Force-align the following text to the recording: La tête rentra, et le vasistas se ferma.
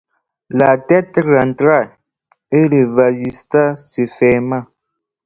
La 0.49 0.79
tête 0.79 1.17
rentra, 1.23 1.83
et 2.51 2.67
le 2.67 2.91
vasistas 2.95 3.77
se 3.77 4.07
ferma. 4.07 4.65